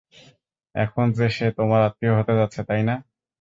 এখন 0.75 1.05
যে 1.17 1.27
সে 1.29 1.47
তোমার 1.57 1.81
আত্মীয় 1.87 2.13
হতে 2.17 2.33
যাচ্ছে, 2.39 2.61
তাই 2.69 2.81
না? 2.83 2.95